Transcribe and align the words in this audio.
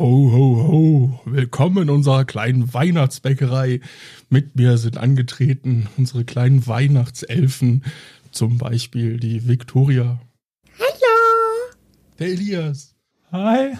Ho, 0.00 0.32
ho, 0.32 0.66
ho. 0.66 1.20
Willkommen 1.26 1.82
in 1.82 1.90
unserer 1.90 2.24
kleinen 2.24 2.72
Weihnachtsbäckerei. 2.72 3.80
Mit 4.30 4.56
mir 4.56 4.78
sind 4.78 4.96
angetreten 4.96 5.90
unsere 5.98 6.24
kleinen 6.24 6.66
Weihnachtselfen. 6.66 7.84
Zum 8.30 8.56
Beispiel 8.56 9.20
die 9.20 9.46
Victoria. 9.46 10.18
Hallo. 10.78 11.74
Der 12.18 12.28
Elias. 12.28 12.94
Hi. 13.30 13.76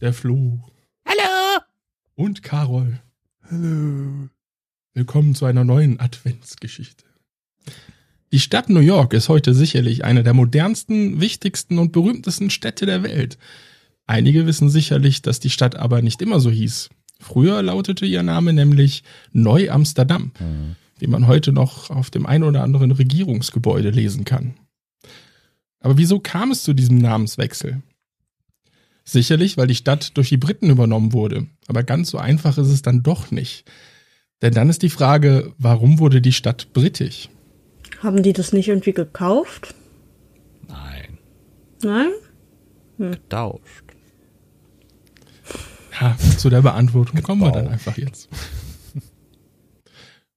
Der 0.00 0.14
Flo. 0.14 0.58
Hallo. 1.04 1.60
Und 2.14 2.42
Carol. 2.42 3.02
Hallo. 3.50 4.30
Willkommen 4.94 5.34
zu 5.34 5.44
einer 5.44 5.64
neuen 5.64 6.00
Adventsgeschichte. 6.00 7.04
Die 8.32 8.40
Stadt 8.40 8.70
New 8.70 8.80
York 8.80 9.12
ist 9.12 9.28
heute 9.28 9.52
sicherlich 9.52 10.02
eine 10.02 10.22
der 10.22 10.32
modernsten, 10.32 11.20
wichtigsten 11.20 11.78
und 11.78 11.92
berühmtesten 11.92 12.48
Städte 12.48 12.86
der 12.86 13.02
Welt. 13.02 13.36
Einige 14.06 14.46
wissen 14.46 14.68
sicherlich, 14.68 15.22
dass 15.22 15.40
die 15.40 15.50
Stadt 15.50 15.76
aber 15.76 16.02
nicht 16.02 16.22
immer 16.22 16.40
so 16.40 16.50
hieß. 16.50 16.90
Früher 17.20 17.62
lautete 17.62 18.04
ihr 18.04 18.22
Name 18.22 18.52
nämlich 18.52 19.04
Neu-Amsterdam, 19.32 20.32
mhm. 20.38 20.76
wie 20.98 21.06
man 21.06 21.26
heute 21.26 21.52
noch 21.52 21.90
auf 21.90 22.10
dem 22.10 22.26
ein 22.26 22.42
oder 22.42 22.62
anderen 22.62 22.90
Regierungsgebäude 22.90 23.90
lesen 23.90 24.24
kann. 24.24 24.54
Aber 25.80 25.98
wieso 25.98 26.20
kam 26.20 26.50
es 26.50 26.62
zu 26.62 26.74
diesem 26.74 26.98
Namenswechsel? 26.98 27.82
Sicherlich, 29.04 29.56
weil 29.56 29.66
die 29.66 29.74
Stadt 29.74 30.16
durch 30.16 30.28
die 30.28 30.36
Briten 30.36 30.70
übernommen 30.70 31.12
wurde. 31.12 31.46
Aber 31.66 31.82
ganz 31.82 32.10
so 32.10 32.18
einfach 32.18 32.58
ist 32.58 32.68
es 32.68 32.82
dann 32.82 33.02
doch 33.02 33.30
nicht. 33.30 33.70
Denn 34.42 34.54
dann 34.54 34.68
ist 34.68 34.82
die 34.82 34.90
Frage, 34.90 35.52
warum 35.58 35.98
wurde 35.98 36.20
die 36.20 36.32
Stadt 36.32 36.72
britisch? 36.72 37.28
Haben 38.00 38.22
die 38.22 38.32
das 38.32 38.52
nicht 38.52 38.68
irgendwie 38.68 38.92
gekauft? 38.92 39.74
Nein. 40.68 41.18
Nein? 41.82 42.10
Hm. 42.98 43.12
Getauscht. 43.12 43.91
Ja, 46.00 46.16
zu 46.38 46.48
der 46.50 46.62
Beantwortung 46.62 47.22
kommen 47.22 47.42
wir 47.42 47.52
dann 47.52 47.68
einfach 47.68 47.96
jetzt. 47.98 48.28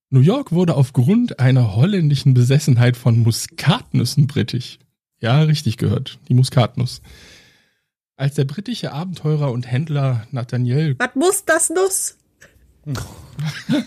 New 0.09 0.19
York 0.19 0.51
wurde 0.51 0.75
aufgrund 0.75 1.39
einer 1.39 1.75
holländischen 1.75 2.33
Besessenheit 2.33 2.95
von 2.97 3.19
Muskatnüssen 3.19 4.27
britisch. 4.27 4.79
Ja, 5.19 5.41
richtig 5.41 5.77
gehört, 5.77 6.19
die 6.29 6.33
Muskatnuss. 6.33 7.01
Als 8.17 8.35
der 8.35 8.45
britische 8.45 8.93
Abenteurer 8.93 9.51
und 9.51 9.69
Händler 9.69 10.27
Nathaniel. 10.31 10.95
Was 10.99 11.15
muss 11.15 11.43
das 11.45 11.69
Nuss? 11.69 12.17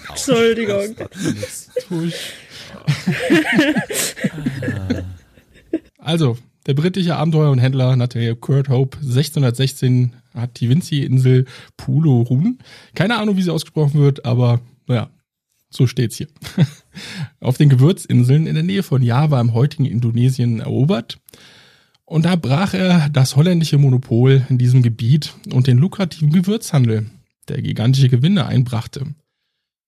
Entschuldigung. 0.08 0.96
also, 5.98 6.36
der 6.66 6.74
britische 6.74 7.16
Abenteurer 7.16 7.50
und 7.50 7.58
Händler 7.58 7.96
Nathaniel 7.96 8.36
Kurt 8.36 8.68
Hope 8.68 8.98
1616 8.98 10.14
hat 10.40 10.60
die 10.60 10.68
Vinci-Insel 10.68 11.46
Pulorun. 11.76 12.58
Keine 12.94 13.18
Ahnung, 13.18 13.36
wie 13.36 13.42
sie 13.42 13.52
ausgesprochen 13.52 14.00
wird, 14.00 14.24
aber 14.24 14.60
naja, 14.86 15.10
so 15.70 15.86
steht's 15.86 16.16
hier. 16.16 16.28
Auf 17.40 17.58
den 17.58 17.68
Gewürzinseln 17.68 18.46
in 18.46 18.54
der 18.54 18.64
Nähe 18.64 18.82
von 18.82 19.02
Java 19.02 19.40
im 19.40 19.54
heutigen 19.54 19.84
Indonesien 19.84 20.60
erobert. 20.60 21.20
Und 22.04 22.24
da 22.24 22.36
brach 22.36 22.72
er 22.72 23.10
das 23.10 23.36
holländische 23.36 23.76
Monopol 23.76 24.46
in 24.48 24.56
diesem 24.56 24.82
Gebiet 24.82 25.34
und 25.52 25.66
den 25.66 25.76
lukrativen 25.76 26.32
Gewürzhandel, 26.32 27.10
der 27.48 27.60
gigantische 27.60 28.08
Gewinne 28.08 28.46
einbrachte. 28.46 29.14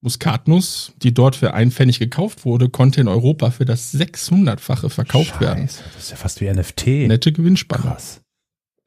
Muskatnuss, 0.02 0.92
die 1.02 1.12
dort 1.12 1.36
für 1.36 1.54
einen 1.54 1.70
Pfennig 1.70 1.98
gekauft 1.98 2.44
wurde, 2.44 2.68
konnte 2.68 3.00
in 3.00 3.08
Europa 3.08 3.50
für 3.50 3.64
das 3.64 3.94
600-fache 3.94 4.88
verkauft 4.88 5.30
Scheiße, 5.30 5.40
werden. 5.40 5.66
Das 5.66 6.04
ist 6.04 6.10
ja 6.10 6.16
fast 6.16 6.40
wie 6.40 6.50
NFT. 6.50 6.86
Nette 7.08 7.32
Gewinnspanne. 7.32 7.82
Krass. 7.82 8.20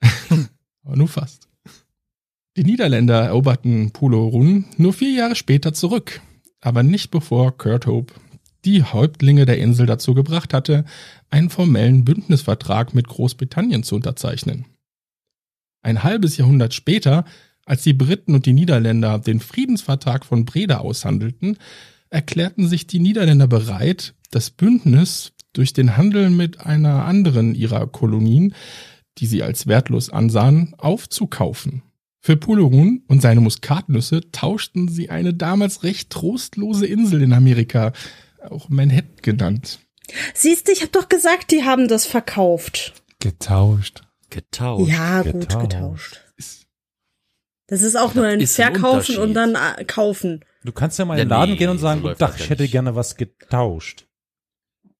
Aber 0.83 0.95
nur 0.95 1.07
fast. 1.07 1.47
Die 2.55 2.63
Niederländer 2.63 3.21
eroberten 3.21 3.91
Pulorun 3.91 4.65
nur 4.77 4.93
vier 4.93 5.11
Jahre 5.11 5.35
später 5.35 5.73
zurück, 5.73 6.21
aber 6.61 6.83
nicht 6.83 7.09
bevor 7.09 7.57
Kurt 7.57 7.87
Hope 7.87 8.13
die 8.63 8.83
Häuptlinge 8.83 9.45
der 9.45 9.57
Insel 9.57 9.87
dazu 9.87 10.13
gebracht 10.13 10.53
hatte, 10.53 10.85
einen 11.31 11.49
formellen 11.49 12.05
Bündnisvertrag 12.05 12.93
mit 12.93 13.07
Großbritannien 13.07 13.83
zu 13.83 13.95
unterzeichnen. 13.95 14.65
Ein 15.81 16.03
halbes 16.03 16.37
Jahrhundert 16.37 16.73
später 16.73 17.25
als 17.65 17.83
die 17.83 17.93
Briten 17.93 18.35
und 18.35 18.45
die 18.45 18.53
Niederländer 18.53 19.19
den 19.19 19.39
Friedensvertrag 19.39 20.25
von 20.25 20.45
Breda 20.45 20.77
aushandelten, 20.77 21.57
erklärten 22.09 22.67
sich 22.67 22.87
die 22.87 22.99
Niederländer 22.99 23.47
bereit, 23.47 24.13
das 24.31 24.49
Bündnis 24.49 25.33
durch 25.53 25.73
den 25.73 25.97
Handel 25.97 26.29
mit 26.29 26.59
einer 26.59 27.05
anderen 27.05 27.55
ihrer 27.55 27.87
Kolonien, 27.87 28.53
die 29.17 29.25
sie 29.25 29.43
als 29.43 29.67
wertlos 29.67 30.09
ansahen, 30.09 30.75
aufzukaufen. 30.77 31.83
Für 32.25 32.37
Pullerun 32.37 33.03
und 33.09 33.21
seine 33.21 33.41
Muskatnüsse 33.41 34.21
tauschten 34.31 34.87
sie 34.87 35.09
eine 35.09 35.33
damals 35.33 35.83
recht 35.83 36.09
trostlose 36.09 36.85
Insel 36.85 37.21
in 37.21 37.33
Amerika, 37.33 37.91
auch 38.49 38.69
Manhattan 38.69 39.17
genannt. 39.21 39.79
Siehst 40.33 40.69
du, 40.69 40.71
ich 40.71 40.83
hab 40.83 40.93
doch 40.93 41.09
gesagt, 41.09 41.51
die 41.51 41.65
haben 41.65 41.89
das 41.89 42.05
verkauft. 42.05 42.93
Getauscht. 43.19 44.03
Getauscht. 44.29 44.89
Ja, 44.89 45.23
gut, 45.23 45.41
Getauscht. 45.41 45.69
getauscht. 45.69 46.21
Das 47.67 47.81
ist 47.81 47.97
auch 47.97 48.15
nur 48.15 48.25
ein 48.25 48.39
ist 48.39 48.57
ein 48.57 48.71
Verkaufen 48.71 49.17
und 49.17 49.33
dann 49.33 49.55
äh, 49.55 49.83
kaufen. 49.83 50.45
Du 50.63 50.71
kannst 50.71 50.97
ja 50.99 51.03
mal 51.03 51.17
Ja, 51.17 51.23
in 51.23 51.27
den 51.27 51.31
Laden 51.31 51.51
nee, 51.51 51.57
gehen 51.57 51.69
und 51.69 51.77
so 51.77 51.83
sagen, 51.83 52.03
das 52.03 52.17
Tag, 52.19 52.37
ja 52.37 52.43
ich 52.45 52.49
hätte 52.49 52.69
gerne 52.69 52.95
was 52.95 53.17
getauscht. 53.17 54.05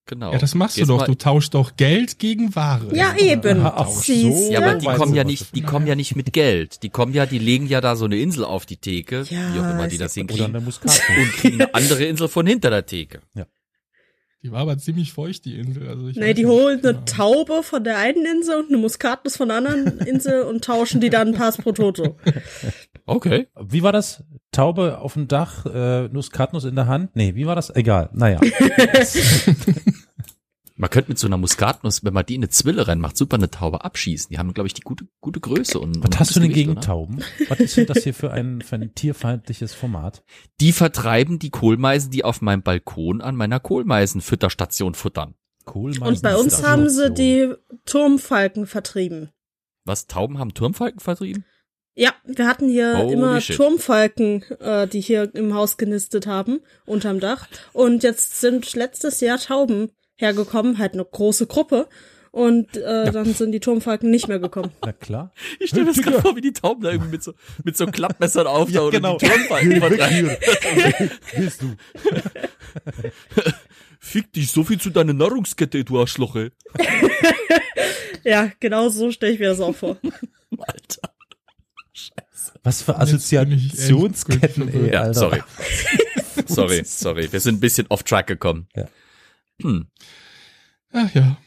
Genau. 0.06 0.34
Ja, 0.34 0.38
das 0.38 0.53
machst 0.53 0.75
du 0.75 0.81
Gehst 0.81 0.90
doch. 0.90 1.06
Du 1.06 1.16
tauschst 1.16 1.53
doch 1.53 1.78
Geld 1.78 2.19
gegen 2.19 2.56
Ware. 2.56 2.94
Ja, 2.94 3.16
eben. 3.16 3.66
Ach 3.66 3.88
so. 3.88 4.12
Ja, 4.52 4.59
du? 4.59 4.66
aber 4.66 4.75
die 4.75 4.86
kommen 4.86 5.16
ja 5.16 5.24
nicht, 5.24 5.56
die 5.56 5.62
kommen 5.62 5.88
ja 5.88 5.96
nicht 5.96 6.16
mit 6.18 6.34
Geld. 6.34 6.84
Die 6.84 6.90
kommen 6.90 7.14
ja, 7.14 7.25
die 7.25 7.40
legen 7.40 7.68
ja 7.68 7.80
da 7.80 7.96
so 7.96 8.06
eine 8.06 8.18
Insel 8.18 8.44
auf 8.44 8.66
die 8.66 8.78
Theke, 8.78 9.25
Ja, 9.30 9.53
wie 9.53 9.59
auch 9.59 9.72
immer 9.72 9.88
die 9.88 9.97
das 9.97 10.16
ja 10.16 10.24
Oder 10.24 10.34
hinkriegen, 10.34 10.56
eine 10.56 10.66
Muskatnuss. 10.66 11.02
und 11.18 11.31
kriegen 11.34 11.62
eine 11.62 11.74
andere 11.74 12.03
Insel 12.03 12.28
von 12.28 12.46
hinter 12.46 12.69
der 12.69 12.86
Theke. 12.86 13.22
Die 14.44 14.52
war 14.52 14.59
aber 14.59 14.78
ziemlich 14.78 15.13
feucht, 15.13 15.46
die 15.46 15.58
Insel. 15.58 15.88
Also 15.88 16.09
ich 16.09 16.18
Nee, 16.18 16.34
die 16.34 16.44
nicht 16.44 16.52
holen 16.52 16.80
eine 16.80 16.94
genau. 16.94 17.06
Taube 17.06 17.63
von 17.63 17.81
der 17.81 17.97
einen 17.97 18.25
Insel 18.25 18.59
und 18.59 18.68
eine 18.68 18.78
Muskatnuss 18.78 19.38
von 19.38 19.47
der 19.47 19.58
anderen 19.58 20.00
Insel 20.00 20.42
und 20.42 20.66
tauschen 20.66 21.00
die 21.00 21.09
dann 21.09 21.34
pass 21.34 21.58
pro 21.58 21.72
toto. 21.72 22.18
Okay. 23.06 23.47
Wie 23.62 23.84
war 23.84 23.92
das? 23.92 24.24
Taube 24.53 25.00
auf 25.00 25.14
dem 25.14 25.28
Dach, 25.28 25.66
äh, 25.66 26.08
Muskatnuss 26.08 26.64
in 26.64 26.75
der 26.75 26.88
Hand? 26.88 27.16
Nee, 27.16 27.36
wie 27.36 27.46
war 27.46 27.56
das? 27.56 27.75
Egal. 27.75 28.09
Naja. 28.14 28.40
Man 30.75 30.90
könnte 30.90 31.12
mit 31.12 31.19
so 31.19 31.28
einer 31.28 31.38
Muskatnuss, 31.38 32.03
wenn 32.03 32.14
man 32.14 32.25
die 32.25 32.34
in 32.36 32.41
eine 32.41 32.50
Zwille 32.50 32.88
reinmacht, 32.88 33.16
super 33.16 33.36
eine 33.38 33.52
Taube 33.52 33.86
abschießen. 33.86 34.30
Die 34.31 34.40
haben, 34.40 34.53
glaube 34.56 34.66
ich, 34.68 34.74
die 34.74 34.81
gute, 34.81 35.06
gute 35.22 35.40
Größe 35.40 35.80
und. 35.80 35.97
und 35.97 36.12
Was 36.12 36.19
hast 36.19 36.36
du 36.36 36.40
denn 36.40 36.52
gegen 36.52 36.72
oder? 36.72 36.81
Tauben? 36.81 37.19
Was 37.47 37.59
ist 37.59 37.78
denn 37.78 37.86
das 37.86 38.03
hier 38.03 38.13
für 38.13 38.31
ein, 38.31 38.62
für 38.62 38.75
ein 38.75 38.96
tierfeindliches 38.96 39.75
Format? 39.75 40.24
Die 40.59 40.72
vertreiben 40.72 41.38
die 41.38 41.52
Kohlmeisen, 41.52 42.09
die 42.09 42.24
auf 42.24 42.42
meinem 42.42 42.63
Balkon 42.63 43.22
an 43.22 43.36
meiner 43.36 43.59
Kohlmeisenfütterstation 43.59 44.96
futtern. 44.96 45.36
Kohlmeisen 45.66 46.08
Und 46.08 46.22
bei 46.24 46.36
uns 46.36 46.63
haben 46.63 46.90
sie 46.90 47.12
die 47.12 47.53
Turmfalken 47.86 48.66
vertrieben. 48.66 49.30
Was, 49.86 50.08
Tauben 50.08 50.40
haben 50.40 50.53
Turmfalken 50.56 51.00
vertrieben? 51.00 51.46
Ja, 51.96 52.14
wir 52.24 52.48
hatten 52.48 52.70
hier 52.70 52.98
Holy 52.98 53.14
immer 53.14 53.40
shit. 53.40 53.56
Turmfalken, 53.56 54.44
äh, 54.60 54.88
die 54.88 55.01
hier 55.01 55.30
im 55.36 55.54
Haus 55.54 55.78
genistet 55.78 56.25
haben, 56.25 56.62
unterm 56.86 57.19
Dach. 57.19 57.48
Und 57.72 58.04
jetzt 58.04 58.42
sind 58.42 58.74
letztes 58.74 59.19
Jahr 59.22 59.38
Tauben 59.40 59.92
hergekommen, 60.16 60.80
halt 60.80 60.94
eine 60.94 61.06
große 61.06 61.45
Gruppe. 61.45 61.88
Und 62.31 62.78
äh, 62.78 63.12
dann 63.12 63.31
sind 63.36 63.51
die 63.51 63.60
Turmfalken 63.60 64.10
nicht 64.10 64.28
mehr 64.28 64.40
gekommen. 64.40 64.72
Na 64.84 64.92
klar. 64.92 65.31
Ich 65.60 65.69
stelle 65.69 65.86
mir 65.86 65.94
das 65.94 66.01
gerade 66.01 66.19
vor, 66.19 66.36
wie 66.36 66.42
die 66.42 66.51
Tauben 66.54 66.81
da 66.81 66.90
irgendwie 66.90 67.12
mit 67.12 67.24
so, 67.24 67.34
mit 67.63 67.78
so 67.78 67.86
Klappmessern 67.86 68.48
auftauchen 68.48 68.90
genau. 68.90 69.13
und 69.13 69.22
die 69.22 69.28
Turmfalken 69.28 69.80
vertreiben. 69.80 70.38
Bist 71.38 71.62
du? 71.62 71.75
Fick 74.00 74.34
dich, 74.34 74.51
so 74.51 74.63
viel 74.63 74.81
zu 74.81 74.90
deiner 74.90 75.13
Nahrungskette, 75.13 75.84
du 75.84 76.00
Arschloche. 76.00 76.51
Ja, 78.24 78.51
genau 78.60 78.90
so 78.90 79.12
stelle 79.12 79.34
ich 79.34 79.40
mir 79.40 79.50
das 79.50 79.60
auch 79.60 79.75
vor. 79.75 79.98
Alter. 81.94 82.60
Was 82.63 82.81
für 82.81 82.98
Assoziationsketten, 83.00 84.69
ey, 84.69 84.92
Ja, 84.94 85.01
Alter. 85.01 85.13
sorry. 85.13 85.42
sorry, 86.48 86.84
sorry. 86.86 87.31
Wir 87.31 87.40
sind 87.40 87.57
ein 87.57 87.60
bisschen 87.60 87.88
off 87.90 88.04
track 88.04 88.28
gekommen. 88.28 88.68
Ja. 88.75 88.88
Hm. 89.62 89.88
Ach 90.92 91.13
ja. 91.13 91.38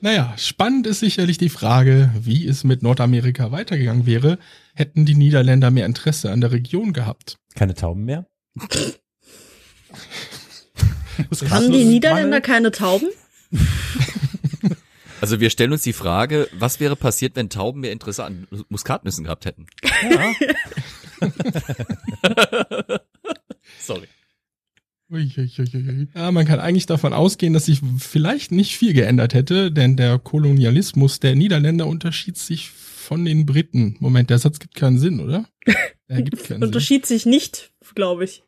Naja, 0.00 0.34
spannend 0.36 0.86
ist 0.88 1.00
sicherlich 1.00 1.38
die 1.38 1.48
Frage, 1.48 2.12
wie 2.18 2.46
es 2.46 2.64
mit 2.64 2.82
Nordamerika 2.82 3.52
weitergegangen 3.52 4.04
wäre, 4.04 4.38
hätten 4.74 5.06
die 5.06 5.14
Niederländer 5.14 5.70
mehr 5.70 5.86
Interesse 5.86 6.32
an 6.32 6.40
der 6.40 6.50
Region 6.50 6.92
gehabt. 6.92 7.38
Keine 7.54 7.74
Tauben 7.74 8.04
mehr? 8.04 8.26
Haben 11.50 11.70
die 11.70 11.84
Niederländer 11.84 12.40
keine 12.40 12.72
Tauben? 12.72 13.08
Also 15.22 15.38
wir 15.38 15.50
stellen 15.50 15.70
uns 15.70 15.82
die 15.82 15.92
Frage, 15.92 16.48
was 16.52 16.80
wäre 16.80 16.96
passiert, 16.96 17.36
wenn 17.36 17.48
Tauben 17.48 17.82
mehr 17.82 17.92
Interesse 17.92 18.24
an 18.24 18.48
Muskatnüssen 18.70 19.22
gehabt 19.22 19.44
hätten? 19.44 19.66
Ja. 20.10 20.34
Sorry. 23.78 24.08
Ja, 26.16 26.32
man 26.32 26.44
kann 26.44 26.58
eigentlich 26.58 26.86
davon 26.86 27.12
ausgehen, 27.12 27.52
dass 27.52 27.66
sich 27.66 27.80
vielleicht 27.98 28.50
nicht 28.50 28.76
viel 28.76 28.94
geändert 28.94 29.32
hätte, 29.34 29.70
denn 29.70 29.96
der 29.96 30.18
Kolonialismus 30.18 31.20
der 31.20 31.36
Niederländer 31.36 31.86
unterschied 31.86 32.36
sich 32.36 32.70
von 32.70 33.24
den 33.24 33.46
Briten. 33.46 33.94
Moment, 34.00 34.28
der 34.28 34.38
Satz 34.38 34.58
gibt 34.58 34.74
keinen 34.74 34.98
Sinn, 34.98 35.20
oder? 35.20 35.46
Er 36.08 36.20
gibt 36.22 36.42
keinen 36.42 36.58
Sinn. 36.58 36.64
Unterschied 36.64 37.06
sich 37.06 37.26
nicht, 37.26 37.72
glaube 37.94 38.24
ich. 38.24 38.42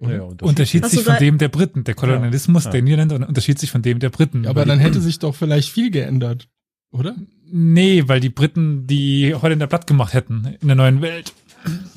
Ja, 0.00 0.22
Unterschied 0.42 0.82
Hast 0.82 0.90
sich 0.90 1.04
von 1.04 1.16
dem 1.18 1.38
der 1.38 1.48
Briten. 1.48 1.84
Der 1.84 1.94
Kolonialismus 1.94 2.64
Ja. 2.64 2.70
der 2.72 2.82
Niederländer 2.82 3.26
unterschied 3.28 3.58
sich 3.58 3.70
von 3.70 3.80
dem 3.82 4.00
der 4.00 4.10
Briten. 4.10 4.46
Aber 4.46 4.60
Weil 4.60 4.66
dann 4.66 4.78
die- 4.78 4.84
hätte 4.84 5.00
sich 5.00 5.18
doch 5.18 5.34
vielleicht 5.34 5.70
viel 5.70 5.90
geändert, 5.90 6.48
oder? 6.90 7.14
Nee, 7.50 8.04
weil 8.06 8.20
die 8.20 8.28
Briten 8.28 8.86
die 8.86 9.34
Holländer 9.34 9.66
platt 9.66 9.86
gemacht 9.86 10.12
hätten 10.12 10.56
in 10.60 10.66
der 10.68 10.76
neuen 10.76 11.00
Welt. 11.00 11.32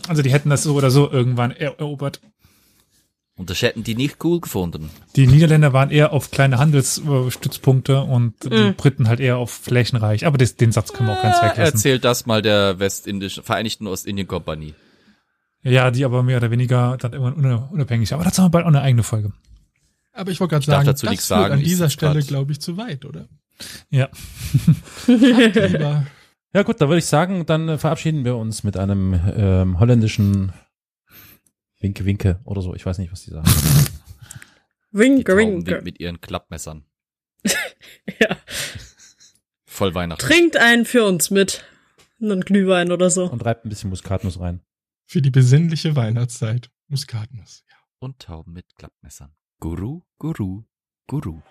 Also 0.08 0.22
die 0.22 0.32
hätten 0.32 0.50
das 0.50 0.64
so 0.64 0.76
oder 0.76 0.92
so 0.92 1.10
irgendwann 1.12 1.52
er 1.52 1.80
erobert. 1.80 2.22
Und 3.36 3.50
das 3.52 3.62
hätten 3.62 3.84
die 3.84 3.94
nicht 3.96 4.24
cool 4.24 4.42
gefunden. 4.42 4.90
Die 5.16 5.28
Niederländer 5.28 5.72
waren 5.74 5.92
eher 5.92 6.12
auf 6.14 6.32
kleine 6.32 6.58
Handelsstützpunkte 6.58 8.02
und 8.02 8.34
die 8.44 8.50
Mhm. 8.70 8.74
Briten 8.76 9.08
halt 9.08 9.20
eher 9.20 9.38
auf 9.38 9.52
Flächenreich. 9.52 10.26
Aber 10.26 10.38
das, 10.38 10.56
den 10.56 10.72
Satz 10.72 10.92
können 10.94 11.10
wir 11.10 11.18
auch 11.18 11.22
ganz 11.22 11.38
weglassen. 11.38 11.64
Erzählt 11.76 12.04
das 12.06 12.26
mal 12.26 12.42
der 12.42 12.80
Westindischen, 12.80 13.44
Vereinigten 13.44 13.86
Ostindien-Kompanie. 13.88 14.74
Ja, 15.64 15.92
die 15.92 16.06
aber 16.06 16.24
mehr 16.24 16.38
oder 16.38 16.52
weniger 16.52 16.98
dann 16.98 17.14
irgendwann 17.14 17.70
unabhängig. 17.70 18.14
Aber 18.14 18.24
dazu 18.24 18.42
haben 18.42 18.48
wir 18.48 18.52
bald 18.52 18.66
auch 18.66 18.70
eine 18.70 18.82
eigene 18.82 19.04
Folge. 19.04 19.34
Aber 20.14 20.32
ich 20.32 20.40
wollte 20.40 20.52
gerade 20.52 20.62
Ich 20.64 20.68
darf 20.68 20.76
sagen, 20.78 20.86
dazu 20.88 21.06
das 21.06 21.16
führt 21.16 21.22
sagen, 21.22 21.54
an 21.56 21.60
dieser 21.60 21.90
Stelle, 21.90 22.22
glaube 22.22 22.52
ich, 22.52 22.62
zu 22.62 22.78
weit, 22.78 23.06
oder? 23.06 23.28
Ja. 23.90 24.10
Ja 26.54 26.64
gut, 26.64 26.80
da 26.82 26.88
würde 26.88 27.00
ich 27.00 27.06
sagen, 27.06 27.46
dann 27.46 27.78
verabschieden 27.78 28.26
wir 28.26 28.36
uns 28.38 28.64
mit 28.64 28.78
einem 28.78 29.20
ähm, 29.36 29.80
holländischen 29.80 30.54
Winke 31.80 32.06
Winke 32.06 32.40
oder 32.46 32.62
so. 32.62 32.74
Ich 32.74 32.86
weiß 32.86 32.98
nicht, 32.98 33.12
was 33.12 33.24
die 33.24 33.32
sagen. 33.32 33.48
Die 34.94 34.98
Winke, 35.00 35.34
Tauben 35.34 35.68
winke. 35.68 35.82
mit 35.84 36.00
ihren 36.00 36.20
Klappmessern. 36.22 36.86
Ja. 38.20 38.38
Voll 39.66 39.94
Weihnachten. 39.94 40.26
Trinkt 40.26 40.58
einen 40.58 40.86
für 40.86 41.04
uns 41.06 41.30
mit. 41.30 41.66
Einen 42.20 42.42
Glühwein 42.42 42.92
oder 42.92 43.12
so. 43.12 43.30
Und 43.30 43.46
reibt 43.46 43.66
ein 43.66 43.70
bisschen 43.70 43.90
Muskatnuss 43.92 44.40
rein. 44.40 44.62
Für 45.08 45.22
die 45.22 45.32
besinnliche 45.32 45.96
Weihnachtszeit. 45.96 46.70
Muskatnuss. 46.90 47.64
Ja. 47.70 47.76
Und 48.00 48.20
Tauben 48.20 48.54
mit 48.54 48.76
Klappmessern. 48.76 49.34
Guru, 49.60 50.04
Guru, 50.20 50.66
Guru. 51.08 51.42